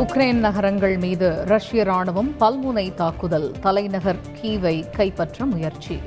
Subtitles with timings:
[0.00, 3.54] Ukraine நகரங்கள் மீது ரஷ்ய ராணுவம் பல்முனை தாக்குதல்.
[3.60, 6.00] தலைநகர் கீவை கைப்பற்ற முயற்சி.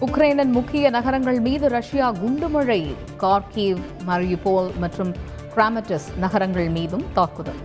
[0.00, 2.94] உக்ரைனின் முக்கிய நகரங்கள் மீது ரஷ்யா குண்டுமழை.
[3.20, 5.14] கார்கீவ் மரியுபோல் மற்றும்
[5.52, 7.60] கிராமட்டஸ் நகரங்கள் மீதும் தாக்குதல்.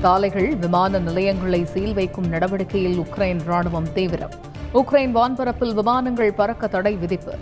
[0.00, 4.48] சாலைகள் விமான நிலையங்களை சீல் வைக்கும் நடவடிக்கையில் உக்ரைன் ராணுவம் தீவிரம்.
[4.74, 7.34] உக்ரைன் வான்பரப்பில் விமானங்கள் பறக்க தடை விதிப்பு.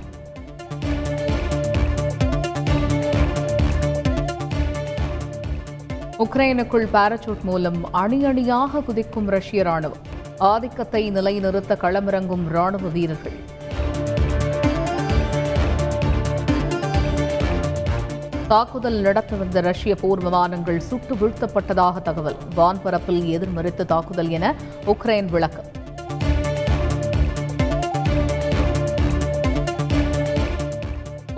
[6.19, 10.05] உக்ரைனுக்குள் பாராசூட் மூலம் அணி அணியாக குதிக்கும் ரஷ்ய ராணுவம்.
[10.39, 13.39] ஆதிக்கத்தை நிலைநிறுத்த களமிறங்கும் ராணுவ வீரர்கள்.
[18.49, 22.37] தாக்குதல் நடத்த வந்த ரஷ்ய போர் விமானங்கள் சுட்டு வீழ்த்தப்பட்டதாக தகவல்.
[22.57, 24.55] வான்பரப்பில் எதிர்மறித்து தாக்குதல் என
[24.87, 25.77] உக்ரைன் விளக்கம்.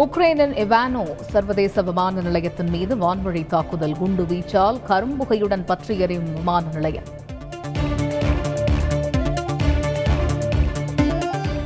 [0.02, 7.08] உக்ரைனின் எவானோ சர்வதேச விமான நிலையத்தின் மீது வான்வழி தாக்குதல் குண்டு வீச்சால் கரும்புகையுடன் பற்றி எறியும் விமான நிலையம்.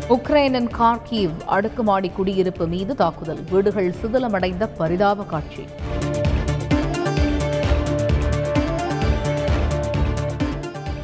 [0.08, 5.66] உக்ரைனின் கார்கீவ் அடுக்குமாடி குடியிருப்பு மீது தாக்குதல் வீடுகள் சிதிலமடைந்த பரிதாப காட்சி.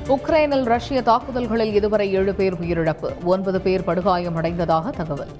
[0.08, 5.34] உக்ரைனில் ரஷ்ய தாக்குதல்களில் இதுவரை ஏழு பேர் உயிரிழப்பு ஒன்பது பேர் படுகாயமடைந்ததாக தகவல்.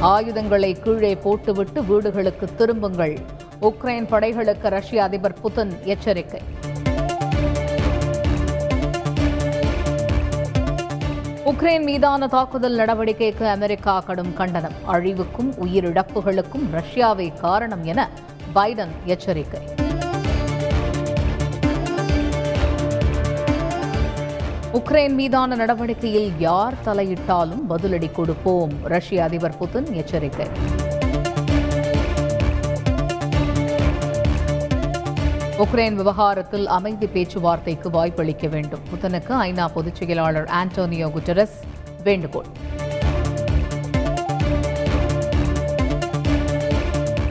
[0.00, 3.18] ஆயுதங்களை கீழே போட்டுவிட்டு வீடுகளுக்கு திரும்புங்கள்.
[3.60, 6.40] உக்ரைன் படைகளுக்கு ரஷ்ய அதிபர் புதின் எச்சரிக்கை.
[11.44, 14.72] உக்ரைன் மீதான தாக்குதல் நடவடிக்கைக்கு அமெரிக்கா கடும் கண்டனம்.
[14.88, 18.08] அழிவுக்கும் உயிரிழப்புகளுக்கும் ரஷ்யாவே காரணம் என
[18.54, 19.60] பைடன் எச்சரிக்கை.
[24.72, 28.72] உக்ரைன் மீதான நடவடிக்கையில் யார் தலையிட்டாலும் பதிலடி கொடுப்போம்.
[28.82, 30.46] ரஷ்ய அதிபர் புதின் எச்சரிக்கை.
[35.58, 38.80] உக்ரைன் விவகாரத்தில் அமைதி பேச்சுவார்த்தைக்கு வாய்ப்பளிக்க வேண்டும்.
[38.94, 41.56] புதனுக்கு ஐநா பொதுச் செயலாளர் ஆண்டோனியோ குட்டரஸ்
[42.04, 42.46] வேண்டுகோள்.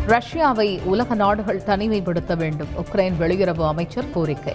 [0.08, 2.68] ரஷ்யாவை உலக நாடுகள் தனிமைப்படுத்த வேண்டும்.
[2.78, 4.54] உக்ரைன் வெளியுறவு அமைச்சர் கோரிக்கை.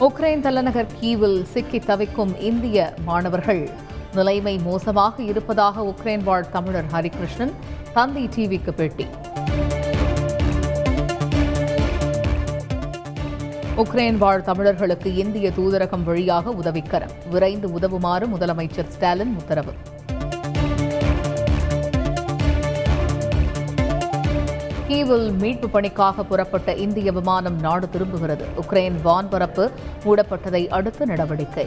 [0.00, 3.68] உக்ரைன் தலைநகர் கீவில் சிக்கி தவிக்கும் இந்திய மாணவர்கள்.
[4.14, 7.52] நிலைமை மோசமாக இருப்பதாக உக்ரைன் வாழ் தமிழர் ஹரிகிருஷ்ணன்
[7.92, 9.06] தந்தி டிவிக்கு பேட்டி.
[13.76, 17.14] உக்ரைன் வாழ் தமிழர்களுக்கு இந்திய தூதரகம் வழியாக உதவிக்கரம்.
[17.30, 19.72] விரைந்து உதவுமாறு முதலமைச்சர் ஸ்டாலின் உத்தரவு.
[24.88, 28.44] கீவில் மீட்பு பணிக்காக புறப்பட்ட இந்திய விமானம் நாடு திரும்புகிறது.
[28.60, 29.70] உக்ரைன் வான்பரப்பு
[30.04, 31.66] மூடப்பட்டதை அடுத்து நடவடிக்கை.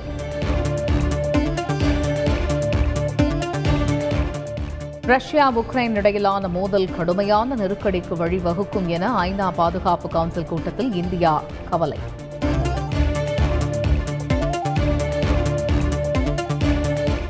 [5.02, 11.98] ரஷ்யா உக்ரைன் இடையிலான மோதல் கடுமையான நெருக்கடிக்கு வழிவகுக்கும் என ஐநா பாதுகாப்பு கவுன்சில் கூட்டத்தில் இந்தியா கவலை.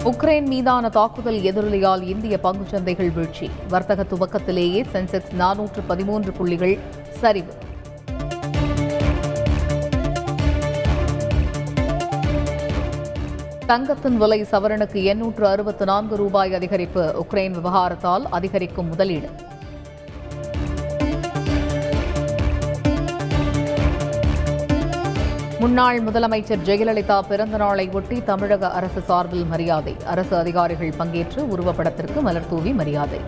[0.03, 3.49] உக்ரைன் மீதான தாக்குதல் எதிரொலியால் இந்திய பங்குச்சந்தைகள் வீழ்ச்சி.
[3.69, 6.79] வர்த்தக துவக்கத்திலேயே சென்செக்ஸ் நானூற்று பதிமூன்று புள்ளிகள்
[7.09, 7.53] சரிவு.
[13.65, 17.15] தங்கத்தின் விலை சவரனுக்கு எண்ணூற்று அறுபத்து நான்கு ரூபாய் அதிகரிப்பு.
[17.23, 19.29] உக்ரைன் விவகாரத்தால் அதிகரிக்கும் முதலீடு.
[25.61, 29.95] முன்னாள் முதலமைச்சர் ஜெயலலிதா பிறந்த நாளை ஒட்டி தமிழக அரசு சார்பில் மரியாதை.
[30.05, 33.19] அரசு அதிகாரிகள் பங்கேற்று உருவப்படத்திற்கு மலர்தூவி மரியாதை.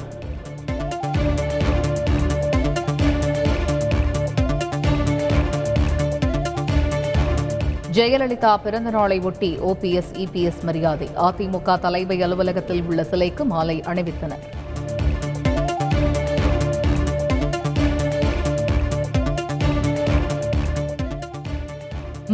[7.92, 11.10] ஜெயலலிதா பிறந்த நாளை ஒட்டி ஓபிஎஸ் இபிஎஸ் மரியாதை.
[11.18, 14.62] அதிமுக தலைமை அலுவலகத்தில் உள்ள சிலைக்கு மாலை அணிவித்தனர்.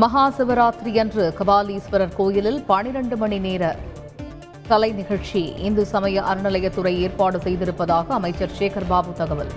[0.01, 3.63] மகா சிவராத்திரி அன்று கபாலீஸ்வரர் கோயிலில் பனிரண்டு மணி நேர
[4.67, 5.41] கலை நிகழ்ச்சி.
[5.67, 9.51] இந்து சமய அறநிலையத்துறை ஏற்பாடு செய்திருப்பதாக அமைச்சர் சேகர் பாபு தகவல்.